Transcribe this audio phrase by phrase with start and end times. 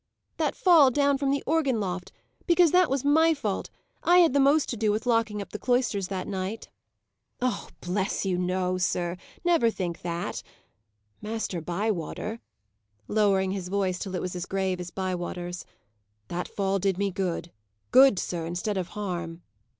[0.37, 2.11] "That fall down from the organ loft.
[2.47, 3.69] Because that was my fault.
[4.01, 6.69] I had the most to do with locking up the cloisters, that night."
[7.39, 8.37] "Oh, bless you,
[8.79, 9.23] sir, no!
[9.51, 10.41] Never think that.
[11.21, 12.39] Master Bywater"
[13.07, 15.67] lowering his voice till it was as grave as Bywater's
[16.29, 17.51] "that fall did me good
[17.91, 19.43] good, sir, instead of harm."